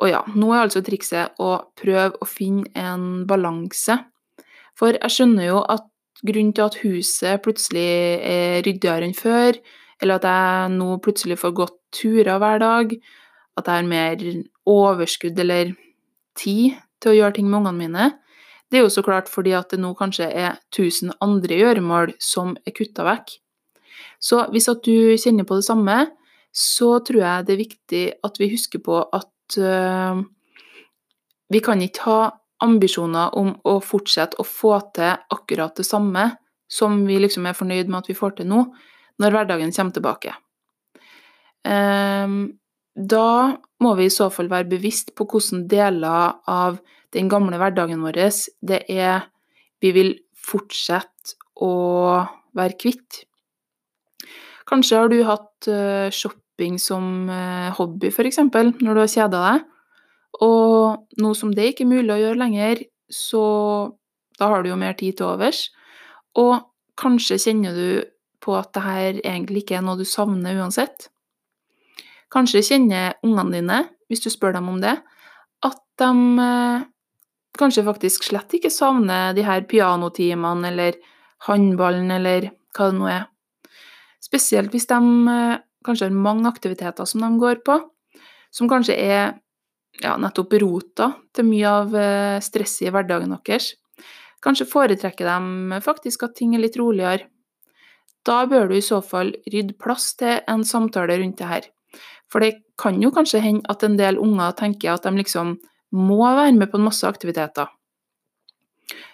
Og 0.00 0.08
ja, 0.08 0.22
nå 0.34 0.48
er 0.54 0.64
altså 0.64 0.80
trikset 0.84 1.36
å 1.42 1.52
prøve 1.78 2.16
å 2.22 2.28
finne 2.28 2.70
en 2.78 3.26
balanse. 3.28 3.98
For 4.78 4.96
jeg 4.96 5.12
skjønner 5.12 5.50
jo 5.50 5.60
at 5.60 5.84
grunnen 6.24 6.54
til 6.56 6.64
at 6.64 6.78
huset 6.82 7.42
plutselig 7.44 7.84
er 8.24 8.62
ryddigere 8.64 9.06
enn 9.06 9.16
før, 9.16 9.58
eller 10.02 10.18
at 10.18 10.26
jeg 10.26 10.72
nå 10.78 10.96
plutselig 11.04 11.38
får 11.38 11.54
gått 11.60 11.76
turer 11.94 12.40
hver 12.40 12.62
dag, 12.62 12.96
at 13.60 13.68
jeg 13.68 13.82
har 13.82 13.90
mer 13.90 14.24
overskudd 14.72 15.38
eller 15.44 15.74
tid 16.38 16.80
til 17.02 17.12
å 17.12 17.16
gjøre 17.18 17.36
ting 17.36 17.50
med 17.50 17.60
ungene 17.60 17.78
mine, 17.78 18.10
det 18.72 18.80
er 18.80 18.86
jo 18.86 18.94
så 18.94 19.02
klart 19.04 19.28
fordi 19.28 19.52
at 19.52 19.68
det 19.74 19.82
nå 19.82 19.90
kanskje 19.98 20.30
er 20.32 20.54
1000 20.72 21.18
andre 21.20 21.58
gjøremål 21.60 22.14
som 22.22 22.54
er 22.64 22.72
kutta 22.72 23.04
vekk. 23.04 23.34
Så 24.22 24.44
hvis 24.52 24.68
at 24.72 24.82
du 24.86 25.14
kjenner 25.20 25.46
på 25.48 25.58
det 25.58 25.66
samme, 25.66 25.96
så 26.52 26.98
tror 27.04 27.22
jeg 27.22 27.46
det 27.48 27.54
er 27.54 27.62
viktig 27.62 28.04
at 28.28 28.38
vi 28.40 28.50
husker 28.52 28.82
på 28.84 29.00
at 29.00 29.58
uh, 29.58 30.20
vi 31.52 31.60
kan 31.64 31.80
ikke 31.84 32.06
ha 32.06 32.20
ambisjoner 32.62 33.34
om 33.38 33.54
å 33.68 33.78
fortsette 33.82 34.38
å 34.38 34.46
få 34.46 34.76
til 34.94 35.16
akkurat 35.34 35.74
det 35.76 35.86
samme 35.88 36.28
som 36.72 37.02
vi 37.08 37.18
liksom 37.20 37.46
er 37.48 37.56
fornøyd 37.56 37.90
med 37.90 38.02
at 38.02 38.08
vi 38.08 38.16
får 38.16 38.38
til 38.38 38.48
nå, 38.48 38.62
når 39.20 39.34
hverdagen 39.34 39.74
kommer 39.74 39.96
tilbake. 39.96 40.34
Um, 41.68 42.54
da 42.92 43.58
må 43.82 43.94
vi 43.98 44.06
i 44.08 44.12
så 44.12 44.28
fall 44.32 44.50
være 44.52 44.70
bevisst 44.72 45.12
på 45.16 45.26
hvordan 45.28 45.66
deler 45.70 46.38
av 46.48 46.78
den 47.12 47.28
gamle 47.32 47.58
hverdagen 47.60 48.02
vår 48.04 48.18
det 48.60 48.82
er 48.88 49.28
vi 49.82 49.92
vil 49.92 50.12
fortsette 50.32 51.36
å 51.62 51.72
være 52.56 52.78
kvitt. 52.78 53.24
Kanskje 54.68 54.98
har 55.00 55.10
du 55.10 55.18
hatt 55.26 55.68
eh, 55.70 56.08
shopping 56.14 56.78
som 56.80 57.28
eh, 57.30 57.70
hobby, 57.76 58.10
f.eks., 58.12 58.40
når 58.46 58.92
du 58.92 59.00
har 59.02 59.10
kjeda 59.10 59.42
deg. 59.46 59.68
Og 60.42 61.20
nå 61.20 61.32
som 61.36 61.52
det 61.54 61.72
ikke 61.72 61.86
er 61.86 61.92
mulig 61.92 62.14
å 62.14 62.20
gjøre 62.20 62.40
lenger, 62.40 62.84
så 63.12 63.44
da 64.38 64.48
har 64.52 64.62
du 64.62 64.72
jo 64.72 64.80
mer 64.80 64.96
tid 64.98 65.18
til 65.18 65.28
overs. 65.34 65.66
Og 66.40 66.62
kanskje 66.98 67.40
kjenner 67.42 67.76
du 67.76 67.88
på 68.42 68.54
at 68.58 68.72
det 68.74 68.84
her 68.84 69.18
egentlig 69.20 69.62
ikke 69.62 69.78
er 69.78 69.84
noe 69.86 70.00
du 70.00 70.06
savner 70.08 70.58
uansett. 70.58 71.08
Kanskje 72.32 72.64
kjenner 72.64 73.18
ungene 73.26 73.58
dine, 73.58 73.80
hvis 74.08 74.24
du 74.24 74.30
spør 74.32 74.56
dem 74.56 74.70
om 74.72 74.80
det, 74.82 74.96
at 75.66 75.82
de 76.00 76.10
eh, 76.46 76.86
kanskje 77.58 77.84
faktisk 77.86 78.24
slett 78.26 78.56
ikke 78.56 78.72
savner 78.72 79.36
de 79.36 79.44
her 79.46 79.66
pianotimene 79.68 80.72
eller 80.72 80.98
håndballen 81.46 82.10
eller 82.16 82.50
hva 82.72 82.88
det 82.88 82.98
nå 82.98 83.10
er. 83.12 83.28
Spesielt 84.32 84.72
hvis 84.72 84.88
de 84.88 84.98
eh, 85.28 85.60
kanskje 85.84 86.08
har 86.08 86.16
mange 86.16 86.48
aktiviteter 86.48 87.04
som 87.04 87.20
de 87.20 87.28
går 87.42 87.60
på, 87.66 87.76
som 88.48 88.70
kanskje 88.70 88.96
er 88.96 89.34
ja, 90.00 90.14
nettopp 90.16 90.54
rota 90.62 91.10
til 91.36 91.48
mye 91.50 91.68
av 91.68 91.92
eh, 91.96 92.38
stresset 92.40 92.88
i 92.88 92.94
hverdagen 92.94 93.34
deres. 93.36 93.74
Kanskje 94.42 94.70
foretrekker 94.70 95.28
de 95.28 95.82
faktisk 95.84 96.24
at 96.24 96.34
ting 96.38 96.56
er 96.56 96.64
litt 96.64 96.78
roligere. 96.80 97.28
Da 98.24 98.46
bør 98.48 98.70
du 98.70 98.78
i 98.78 98.84
så 98.84 99.02
fall 99.04 99.34
rydde 99.52 99.76
plass 99.82 100.14
til 100.16 100.40
en 100.48 100.64
samtale 100.64 101.18
rundt 101.20 101.38
det 101.42 101.50
her. 101.50 101.68
For 102.32 102.40
det 102.40 102.62
kan 102.80 102.96
jo 103.02 103.12
kanskje 103.12 103.42
hende 103.44 103.68
at 103.70 103.84
en 103.84 103.98
del 104.00 104.18
unger 104.18 104.56
tenker 104.56 104.94
at 104.94 105.04
de 105.04 105.12
liksom 105.18 105.58
må 105.92 106.22
være 106.24 106.56
med 106.56 106.72
på 106.72 106.80
en 106.80 106.88
masse 106.88 107.04
aktiviteter. 107.04 107.68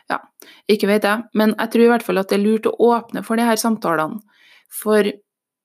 Ja, 0.08 0.22
ikke 0.70 0.88
vet 0.88 1.04
jeg, 1.04 1.26
men 1.36 1.56
jeg 1.58 1.72
tror 1.72 1.84
i 1.84 1.90
hvert 1.90 2.06
fall 2.06 2.20
at 2.22 2.30
det 2.30 2.38
er 2.38 2.44
lurt 2.44 2.68
å 2.70 2.76
åpne 2.94 3.24
for 3.26 3.36
de 3.36 3.48
her 3.48 3.58
samtalene. 3.60 4.22
For 4.72 5.08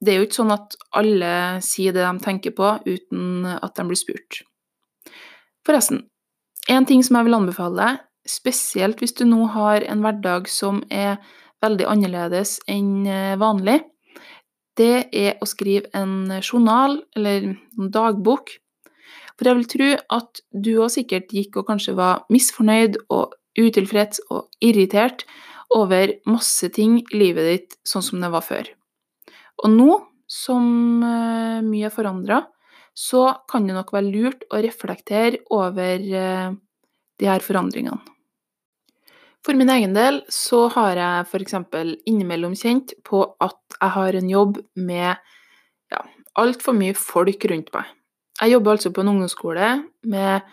det 0.03 0.11
er 0.11 0.19
jo 0.19 0.27
ikke 0.27 0.41
sånn 0.41 0.55
at 0.55 0.75
alle 0.99 1.35
sier 1.63 1.95
det 1.95 2.03
de 2.03 2.23
tenker 2.23 2.55
på, 2.55 2.73
uten 2.87 3.45
at 3.53 3.75
de 3.77 3.85
blir 3.87 3.99
spurt. 3.99 4.41
Forresten, 5.63 6.03
en 6.71 6.87
ting 6.87 7.03
som 7.03 7.19
jeg 7.19 7.27
vil 7.29 7.37
anbefale, 7.37 7.87
spesielt 8.27 8.99
hvis 9.03 9.15
du 9.19 9.25
nå 9.27 9.45
har 9.55 9.83
en 9.87 10.03
hverdag 10.03 10.49
som 10.51 10.81
er 10.91 11.17
veldig 11.63 11.87
annerledes 11.87 12.57
enn 12.71 13.07
vanlig, 13.39 13.81
det 14.79 15.07
er 15.13 15.37
å 15.43 15.47
skrive 15.47 15.91
en 15.95 16.33
journal, 16.41 16.97
eller 17.15 17.53
en 17.53 17.91
dagbok. 17.93 18.55
For 19.37 19.49
jeg 19.49 19.59
vil 19.59 19.71
tro 19.71 19.89
at 20.17 20.43
du 20.51 20.71
òg 20.83 20.93
sikkert 20.93 21.33
gikk 21.33 21.59
og 21.61 21.67
kanskje 21.69 21.95
var 21.97 22.23
misfornøyd 22.33 22.99
og 23.13 23.35
utilfreds 23.59 24.23
og 24.33 24.49
irritert 24.65 25.25
over 25.73 26.15
masse 26.29 26.69
ting 26.73 26.99
i 27.01 27.17
livet 27.17 27.49
ditt 27.49 27.77
sånn 27.87 28.05
som 28.05 28.21
det 28.21 28.31
var 28.33 28.45
før. 28.45 28.69
Og 29.61 29.69
nå 29.71 29.91
som 30.29 31.03
eh, 31.05 31.59
mye 31.65 31.89
er 31.89 31.93
forandra, 31.93 32.41
så 32.93 33.25
kan 33.49 33.67
det 33.67 33.75
nok 33.77 33.93
være 33.93 34.09
lurt 34.13 34.47
å 34.53 34.61
reflektere 34.63 35.43
over 35.53 36.01
eh, 36.01 36.49
de 37.19 37.29
her 37.29 37.45
forandringene. 37.45 38.01
For 39.43 39.59
min 39.59 39.71
egen 39.73 39.91
del 39.95 40.21
så 40.31 40.69
har 40.71 40.95
jeg 40.95 41.25
f.eks. 41.27 41.57
innimellom 42.07 42.53
kjent 42.55 42.93
på 43.03 43.25
at 43.43 43.75
jeg 43.75 43.91
har 43.97 44.15
en 44.15 44.29
jobb 44.31 44.61
med 44.79 45.17
ja, 45.91 45.99
altfor 46.39 46.77
mye 46.77 46.95
folk 46.95 47.43
rundt 47.51 47.73
meg. 47.75 47.89
Jeg 48.39 48.53
jobber 48.55 48.77
altså 48.77 48.93
på 48.95 49.03
en 49.03 49.11
ungdomsskole 49.11 49.67
med 50.09 50.47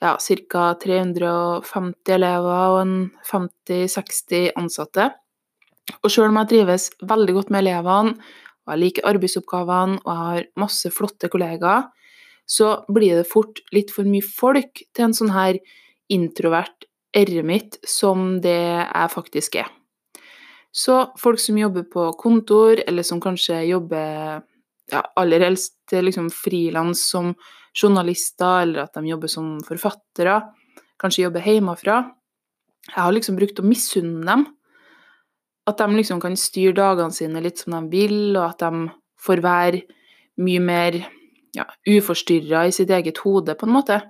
ja, 0.00 0.14
ca. 0.14 0.62
350 0.80 2.14
elever 2.14 2.76
og 2.76 2.94
50-60 3.26 4.54
ansatte. 4.62 5.10
Og 6.02 6.12
sjøl 6.12 6.30
om 6.30 6.38
jeg 6.42 6.50
trives 6.52 6.90
veldig 7.02 7.36
godt 7.36 7.50
med 7.50 7.64
elevene, 7.64 8.14
og 8.66 8.74
jeg 8.74 8.82
liker 8.84 9.08
arbeidsoppgavene 9.10 9.98
og 10.04 10.10
jeg 10.10 10.20
har 10.26 10.48
masse 10.60 10.92
flotte 10.94 11.30
kollegaer, 11.32 11.88
så 12.50 12.80
blir 12.90 13.20
det 13.20 13.30
fort 13.30 13.60
litt 13.74 13.92
for 13.94 14.08
mye 14.10 14.26
folk 14.26 14.82
til 14.94 15.06
en 15.06 15.16
sånn 15.16 15.32
her 15.34 15.58
introvert 16.10 16.86
eremitt 17.14 17.78
som 17.86 18.40
det 18.42 18.58
jeg 18.58 19.12
faktisk 19.12 19.60
er. 19.62 19.70
Så 20.70 21.10
folk 21.18 21.40
som 21.42 21.58
jobber 21.58 21.86
på 21.90 22.10
kontor, 22.18 22.78
eller 22.86 23.06
som 23.06 23.22
kanskje 23.22 23.64
jobber 23.66 24.42
ja, 24.90 25.02
aller 25.18 25.42
helst 25.42 25.94
liksom 25.94 26.30
frilans 26.34 27.02
som 27.10 27.32
journalister, 27.74 28.62
eller 28.62 28.84
at 28.84 28.94
de 28.94 29.10
jobber 29.10 29.30
som 29.30 29.56
forfattere, 29.66 30.40
kanskje 31.00 31.26
jobber 31.26 31.46
hjemmefra. 31.46 32.00
Jeg 32.90 32.98
har 32.98 33.14
liksom 33.14 33.38
brukt 33.38 33.62
å 33.62 33.66
misunne 33.66 34.26
dem. 34.26 34.46
At 35.68 35.80
de 35.80 35.88
liksom 35.92 36.20
kan 36.22 36.36
styre 36.40 36.74
dagene 36.78 37.14
sine 37.14 37.42
litt 37.44 37.60
som 37.60 37.76
de 37.76 37.82
vil, 37.92 38.36
og 38.36 38.46
at 38.48 38.64
de 38.64 38.88
får 39.20 39.42
være 39.44 39.82
mye 40.40 40.62
mer 40.64 40.96
ja, 41.56 41.66
uforstyrra 41.88 42.64
i 42.68 42.74
sitt 42.74 42.90
eget 42.94 43.20
hode, 43.24 43.54
på 43.58 43.68
en 43.68 43.74
måte. 43.74 44.00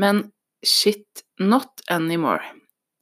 Men 0.00 0.28
shit, 0.64 1.24
not 1.38 1.84
anymore. 1.90 2.42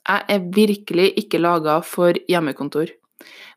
Jeg 0.06 0.22
er 0.30 0.48
virkelig 0.54 1.08
ikke 1.18 1.40
laga 1.42 1.80
for 1.82 2.16
hjemmekontor. 2.30 2.92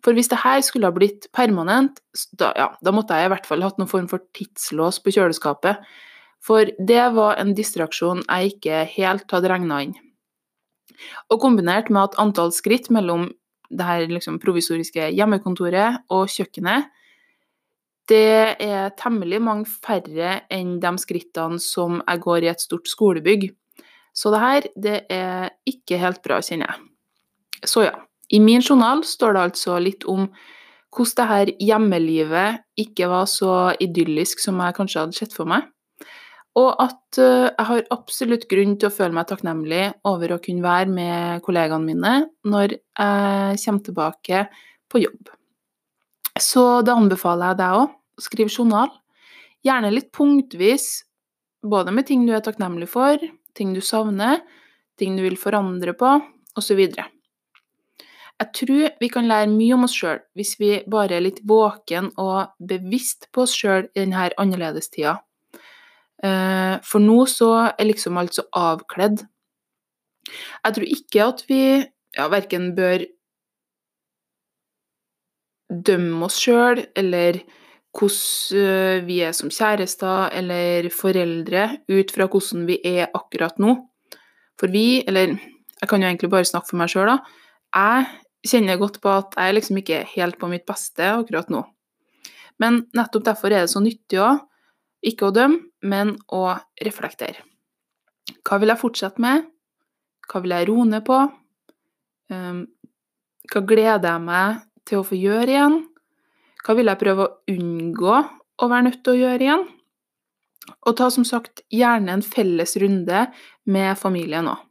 For 0.03 0.15
hvis 0.15 0.31
det 0.31 0.39
her 0.41 0.61
skulle 0.63 0.87
ha 0.87 0.95
blitt 0.95 1.27
permanent, 1.35 1.99
da, 2.39 2.53
ja, 2.57 2.69
da 2.81 2.93
måtte 2.95 3.17
jeg 3.17 3.27
i 3.27 3.33
hvert 3.33 3.49
fall 3.49 3.65
hatt 3.65 3.79
noen 3.79 3.91
form 3.91 4.07
for 4.11 4.23
tidslås 4.35 5.01
på 5.03 5.13
kjøleskapet. 5.17 5.83
For 6.45 6.71
det 6.79 7.03
var 7.17 7.39
en 7.41 7.51
distraksjon 7.57 8.23
jeg 8.23 8.53
ikke 8.55 8.85
helt 8.95 9.35
hadde 9.35 9.51
regna 9.51 9.81
inn. 9.83 9.97
Og 11.31 11.41
kombinert 11.43 11.91
med 11.91 12.09
at 12.09 12.17
antall 12.21 12.53
skritt 12.55 12.89
mellom 12.91 13.29
det 13.69 13.85
her 13.85 14.07
liksom 14.09 14.39
provisoriske 14.41 15.11
hjemmekontoret 15.13 16.03
og 16.13 16.29
kjøkkenet, 16.31 16.89
det 18.09 18.57
er 18.65 18.93
temmelig 18.97 19.39
mange 19.45 19.69
færre 19.69 20.39
enn 20.49 20.79
de 20.81 20.91
skrittene 20.97 21.61
som 21.61 21.99
jeg 22.01 22.21
går 22.23 22.45
i 22.45 22.51
et 22.51 22.63
stort 22.63 22.89
skolebygg. 22.89 23.51
Så 24.13 24.31
det 24.33 24.39
her, 24.41 24.69
det 24.73 24.95
er 25.13 25.51
ikke 25.69 25.99
helt 26.01 26.23
bra, 26.25 26.39
kjenner 26.41 26.73
jeg. 26.73 26.87
Så 27.69 27.85
ja. 27.85 27.97
I 28.29 28.37
min 28.37 28.61
journal 28.61 29.01
står 29.05 29.33
det 29.33 29.43
altså 29.47 29.77
litt 29.81 30.03
om 30.05 30.27
hvordan 30.93 31.15
det 31.17 31.27
her 31.29 31.51
hjemmelivet 31.65 32.59
ikke 32.77 33.07
var 33.09 33.25
så 33.29 33.71
idyllisk 33.81 34.41
som 34.41 34.59
jeg 34.61 34.75
kanskje 34.77 35.01
hadde 35.01 35.17
sett 35.17 35.33
for 35.33 35.49
meg. 35.49 35.65
Og 36.59 36.69
at 36.81 37.19
eh, 37.21 37.47
jeg 37.47 37.67
har 37.69 37.89
absolutt 37.95 38.47
grunn 38.51 38.75
til 38.79 38.89
å 38.89 38.93
føle 38.93 39.15
meg 39.15 39.29
takknemlig 39.29 39.83
over 40.09 40.35
å 40.35 40.41
kunne 40.43 40.65
være 40.65 40.93
med 40.93 41.43
kollegaene 41.45 41.85
mine 41.87 42.15
når 42.49 42.75
jeg 42.75 43.61
kommer 43.63 43.85
tilbake 43.85 44.45
på 44.89 45.03
jobb. 45.05 45.29
Så 46.39 46.81
det 46.85 46.95
anbefaler 46.95 47.53
jeg 47.53 47.59
deg 47.61 47.83
òg. 47.83 47.93
Skriv 48.19 48.49
journal. 48.51 48.89
Gjerne 49.63 49.91
litt 49.93 50.09
punktvis, 50.15 50.87
både 51.63 51.91
med 51.95 52.07
ting 52.07 52.25
du 52.27 52.33
er 52.35 52.43
takknemlig 52.43 52.89
for, 52.91 53.19
ting 53.55 53.73
du 53.75 53.81
savner, 53.83 54.41
ting 54.99 55.17
du 55.17 55.23
vil 55.25 55.39
forandre 55.39 55.93
på, 55.99 56.17
osv. 56.59 56.81
Jeg 58.39 58.51
tror 58.55 58.85
vi 59.01 59.09
kan 59.11 59.27
lære 59.27 59.51
mye 59.51 59.75
om 59.75 59.83
oss 59.87 59.95
sjøl 59.99 60.21
hvis 60.39 60.53
vi 60.61 60.71
bare 60.87 61.17
er 61.17 61.25
litt 61.25 61.41
våken 61.47 62.13
og 62.21 62.53
bevisst 62.71 63.27
på 63.35 63.43
oss 63.43 63.55
sjøl 63.55 63.89
i 63.91 64.05
denne 64.05 64.29
annerledestida. 64.39 65.17
Eh, 66.23 66.75
for 66.83 67.03
nå 67.03 67.21
så 67.31 67.51
er 67.69 67.87
liksom 67.87 68.19
alt 68.19 68.35
så 68.35 68.45
avkledd. 68.55 69.23
Jeg 70.29 70.75
tror 70.75 70.91
ikke 70.95 71.23
at 71.25 71.45
vi 71.49 71.61
ja, 72.17 72.27
verken 72.31 72.73
bør 72.77 73.05
dømme 75.69 76.25
oss 76.25 76.39
sjøl, 76.41 76.83
eller 76.97 77.39
hvordan 77.95 78.59
eh, 78.59 79.03
vi 79.07 79.19
er 79.25 79.35
som 79.37 79.51
kjærester 79.53 80.33
eller 80.37 80.89
foreldre, 80.93 81.69
ut 81.89 82.13
fra 82.13 82.27
hvordan 82.29 82.65
vi 82.69 82.79
er 82.85 83.09
akkurat 83.13 83.57
nå. 83.61 83.77
For 84.59 84.71
vi, 84.73 85.01
eller 85.07 85.37
jeg 85.37 85.89
kan 85.89 86.01
jo 86.01 86.09
egentlig 86.09 86.31
bare 86.33 86.47
snakke 86.47 86.73
for 86.73 86.81
meg 86.81 86.91
sjøl, 86.91 87.13
da. 87.13 87.19
Jeg 87.69 88.49
kjenner 88.49 88.79
godt 88.81 88.99
på 89.03 89.11
at 89.13 89.35
jeg 89.37 89.55
liksom 89.55 89.79
ikke 89.79 90.01
er 90.01 90.13
helt 90.15 90.39
på 90.41 90.49
mitt 90.51 90.65
beste 90.67 91.05
akkurat 91.13 91.49
nå. 91.53 91.63
Men 92.59 92.83
nettopp 92.97 93.25
derfor 93.29 93.53
er 93.53 93.63
det 93.63 93.71
så 93.71 93.81
nyttig 93.83 94.19
òg 94.19 94.41
ikke 95.09 95.29
å 95.29 95.35
dømme, 95.35 95.68
men 95.81 96.15
å 96.33 96.43
reflektere. 96.83 97.43
Hva 98.45 98.59
vil 98.61 98.71
jeg 98.71 98.81
fortsette 98.81 99.23
med? 99.23 99.47
Hva 100.29 100.41
vil 100.43 100.53
jeg 100.53 100.67
roe 100.69 100.85
ned 100.89 101.05
på? 101.07 101.19
Ehm, 102.33 102.61
hva 103.49 103.63
gleder 103.65 104.11
jeg 104.11 104.25
meg 104.25 104.61
til 104.87 105.01
å 105.01 105.07
få 105.07 105.17
gjøre 105.17 105.55
igjen? 105.55 105.79
Hva 106.63 106.75
vil 106.77 106.91
jeg 106.91 107.01
prøve 107.01 107.25
å 107.25 107.55
unngå 107.55 108.15
å 108.59 108.69
være 108.69 108.87
nødt 108.89 109.03
til 109.03 109.15
å 109.15 109.21
gjøre 109.23 109.45
igjen? 109.47 109.67
Og 110.85 110.97
ta 110.99 111.09
som 111.13 111.25
sagt 111.25 111.63
gjerne 111.73 112.13
en 112.13 112.25
felles 112.25 112.75
runde 112.81 113.25
med 113.65 113.97
familien 113.97 114.51
òg. 114.51 114.65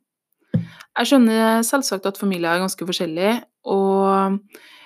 Jeg 0.99 1.11
skjønner 1.11 1.63
selvsagt 1.67 2.07
at 2.11 2.19
familier 2.19 2.57
er 2.57 2.63
ganske 2.65 2.87
forskjellige, 2.87 3.35
og 3.71 4.39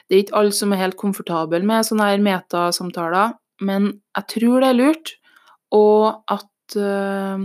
det 0.08 0.16
er 0.16 0.22
ikke 0.24 0.38
alle 0.40 0.52
som 0.56 0.72
er 0.74 0.82
helt 0.82 0.98
komfortable 1.00 1.62
med 1.64 1.86
sånne 1.88 2.08
her 2.10 2.24
metasamtaler, 2.24 3.36
men 3.64 3.94
jeg 4.18 4.28
tror 4.34 4.64
det 4.64 4.68
er 4.68 4.76
lurt 4.78 5.12
og 5.72 6.22
at 6.30 6.76
uh, 6.76 7.40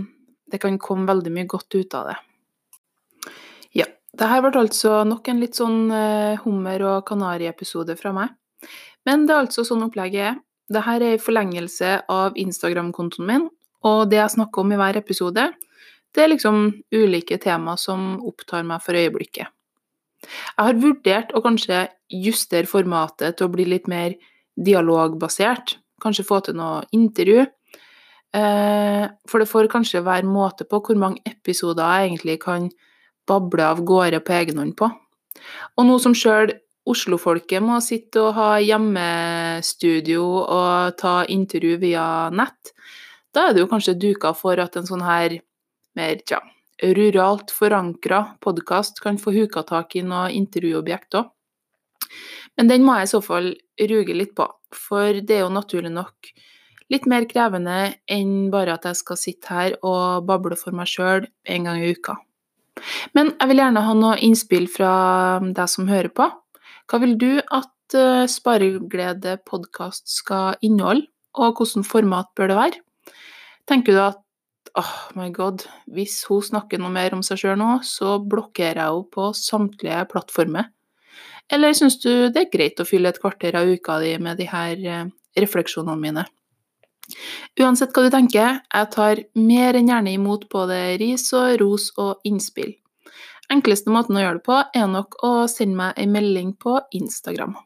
det 0.48 0.60
kan 0.62 0.78
komme 0.80 1.08
veldig 1.08 1.32
mye 1.34 1.48
godt 1.48 1.74
ut 1.76 1.96
av 1.96 2.10
det. 2.10 2.16
Ja, 3.76 3.86
det 3.88 4.28
her 4.30 4.42
ble 4.44 4.52
altså 4.60 5.02
nok 5.08 5.28
en 5.28 5.40
litt 5.42 5.58
sånn 5.58 5.88
uh, 5.92 6.40
hummer- 6.44 6.86
og 6.88 7.06
kanariepisode 7.08 7.96
fra 8.00 8.14
meg. 8.16 8.34
Men 9.08 9.26
det 9.26 9.34
er 9.34 9.46
altså 9.46 9.64
sånn 9.64 9.86
opplegget 9.86 10.32
er. 10.32 10.40
Dette 10.68 10.96
er 10.98 11.04
i 11.06 11.20
forlengelse 11.22 11.94
av 12.12 12.36
Instagram-kontoen 12.36 13.28
min, 13.28 13.46
og 13.88 14.10
det 14.10 14.18
jeg 14.18 14.34
snakker 14.34 14.60
om 14.60 14.74
i 14.74 14.80
hver 14.80 14.98
episode, 15.00 15.46
det 16.12 16.24
er 16.24 16.28
liksom 16.28 16.66
ulike 16.92 17.38
tema 17.40 17.76
som 17.80 18.18
opptar 18.26 18.66
meg 18.68 18.82
for 18.84 18.98
øyeblikket. 18.98 19.48
Jeg 20.28 20.66
har 20.66 20.80
vurdert 20.82 21.32
å 21.32 21.40
kanskje 21.40 21.86
justere 22.12 22.68
formatet 22.68 23.38
til 23.38 23.48
å 23.48 23.52
bli 23.54 23.64
litt 23.70 23.88
mer 23.88 24.16
dialogbasert, 24.58 25.78
kanskje 26.02 26.26
få 26.26 26.42
til 26.44 26.58
noe 26.58 26.82
intervju, 26.92 27.46
Eh, 27.46 27.57
for 28.34 29.40
det 29.40 29.48
får 29.48 29.70
kanskje 29.72 30.04
være 30.04 30.28
måte 30.28 30.66
på 30.68 30.82
hvor 30.84 30.98
mange 31.00 31.22
episoder 31.24 31.86
jeg 31.88 32.10
egentlig 32.10 32.38
kan 32.42 32.68
bable 33.28 33.64
av 33.64 33.80
gårde 33.84 34.20
på 34.24 34.34
egen 34.36 34.60
hånd 34.60 34.74
på. 34.76 34.88
Og 35.78 35.86
nå 35.86 35.98
som 36.02 36.16
sjøl 36.16 36.52
Oslo-folket 36.88 37.60
må 37.60 37.78
sitte 37.84 38.22
og 38.22 38.36
ha 38.38 38.50
hjemmestudio 38.64 40.22
og 40.24 40.96
ta 41.00 41.20
intervju 41.28 41.76
via 41.82 42.04
nett, 42.32 42.72
da 43.36 43.48
er 43.48 43.56
det 43.56 43.60
jo 43.60 43.68
kanskje 43.68 43.98
duka 44.00 44.32
for 44.36 44.60
at 44.62 44.78
en 44.80 44.88
sånn 44.88 45.04
her 45.04 45.36
mer 45.98 46.22
tja, 46.24 46.40
ruralt 46.96 47.52
forankra 47.52 48.22
podkast 48.44 49.02
kan 49.04 49.18
få 49.20 49.34
huka 49.36 49.66
tak 49.68 49.98
i 49.98 50.04
noe 50.06 50.30
intervjuobjekt 50.32 51.18
òg. 51.20 51.28
Men 52.56 52.70
den 52.72 52.86
må 52.86 52.96
jeg 52.98 53.08
i 53.08 53.12
så 53.12 53.20
fall 53.22 53.52
ruge 53.90 54.16
litt 54.16 54.32
på, 54.38 54.48
for 54.74 55.20
det 55.20 55.36
er 55.36 55.44
jo 55.44 55.52
naturlig 55.52 55.92
nok 55.92 56.32
litt 56.92 57.06
mer 57.10 57.26
krevende 57.28 57.78
enn 58.10 58.48
bare 58.52 58.76
at 58.78 58.86
jeg 58.88 59.00
skal 59.02 59.20
sitte 59.20 59.52
her 59.52 59.76
og 59.86 60.26
bable 60.28 60.56
for 60.58 60.76
meg 60.76 60.88
sjøl 60.90 61.28
en 61.48 61.68
gang 61.68 61.82
i 61.82 61.92
uka. 61.92 62.16
Men 63.16 63.32
jeg 63.34 63.50
vil 63.50 63.62
gjerne 63.62 63.84
ha 63.84 63.96
noe 63.96 64.20
innspill 64.24 64.68
fra 64.70 64.92
deg 65.42 65.70
som 65.70 65.90
hører 65.90 66.12
på. 66.14 66.28
Hva 66.88 67.00
vil 67.02 67.16
du 67.20 67.32
at 67.42 67.96
uh, 67.98 68.24
Spareglede 68.30 69.38
podkast 69.48 70.06
skal 70.12 70.56
inneholde, 70.64 71.08
og 71.38 71.58
hvilket 71.58 71.86
format 71.86 72.30
bør 72.38 72.50
det 72.50 72.58
være? 72.58 72.80
Tenker 73.68 73.94
du 73.94 74.00
at 74.06 74.24
oh 74.78 74.94
my 75.18 75.28
god, 75.34 75.66
hvis 75.92 76.22
hun 76.28 76.44
snakker 76.44 76.80
noe 76.80 76.92
mer 76.94 77.14
om 77.16 77.22
seg 77.26 77.42
sjøl 77.42 77.58
nå, 77.60 77.78
så 77.84 78.16
blokkerer 78.22 78.80
jeg 78.80 78.94
henne 78.94 79.12
på 79.14 79.28
samtlige 79.36 80.00
plattformer? 80.12 80.70
Eller 81.52 81.72
syns 81.76 81.96
du 82.02 82.28
det 82.28 82.42
er 82.44 82.50
greit 82.52 82.80
å 82.80 82.86
fylle 82.88 83.10
et 83.12 83.20
kvarter 83.20 83.56
av 83.56 83.68
uka 83.68 83.98
di 84.02 84.14
med 84.22 84.40
de 84.40 84.48
her 84.48 84.82
uh, 84.86 85.06
refleksjonene 85.36 86.00
mine? 86.00 86.28
Uansett 87.60 87.94
hva 87.94 88.04
du 88.04 88.12
tenker, 88.12 88.60
jeg 88.60 88.90
tar 88.94 89.22
mer 89.38 89.78
enn 89.78 89.88
gjerne 89.90 90.12
imot 90.14 90.48
både 90.52 90.98
ris 91.00 91.24
og 91.36 91.56
ros 91.62 91.88
og 91.96 92.20
innspill. 92.28 92.74
Enkleste 93.48 93.92
måten 93.92 94.18
å 94.18 94.22
gjøre 94.22 94.40
det 94.40 94.44
på 94.44 94.58
er 94.76 94.90
nok 94.92 95.16
å 95.24 95.32
sende 95.48 95.78
meg 95.78 95.96
en 95.96 96.12
melding 96.12 96.52
på 96.60 96.76
Instagram. 96.98 97.56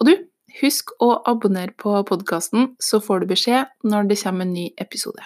Og 0.00 0.08
du, 0.08 0.14
husk 0.62 0.94
å 1.04 1.10
abonnere 1.28 1.76
på 1.76 1.98
podkasten, 2.08 2.74
så 2.80 3.00
får 3.04 3.22
du 3.22 3.32
beskjed 3.34 3.72
når 3.84 4.08
det 4.08 4.20
kommer 4.22 4.48
en 4.48 4.56
ny 4.56 4.70
episode. 4.80 5.20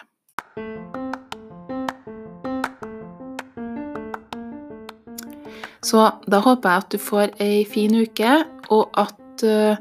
Så 5.87 6.03
da 6.29 6.43
håper 6.45 6.69
jeg 6.69 6.83
at 6.83 6.90
du 6.93 6.99
får 7.01 7.33
ei 7.40 7.62
fin 7.69 7.95
uke, 7.95 8.35
og 8.75 8.90
at 9.01 9.45
uh, 9.47 9.79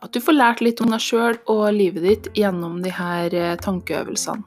at 0.00 0.12
du 0.12 0.20
får 0.22 0.36
lært 0.36 0.62
litt 0.64 0.80
om 0.80 0.92
deg 0.92 1.02
sjøl 1.04 1.38
og 1.52 1.66
livet 1.76 2.06
ditt 2.06 2.28
gjennom 2.38 2.80
de 2.84 2.92
her 2.94 3.34
eh, 3.36 3.56
tankeøvelsene. 3.60 4.42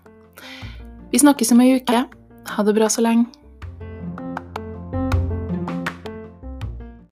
Vi 1.14 1.22
snakkes 1.22 1.54
om 1.54 1.62
ei 1.62 1.76
uke. 1.78 2.06
Ha 2.50 2.64
det 2.66 2.74
bra 2.74 2.90
så 2.90 3.04
lenge. 3.06 3.30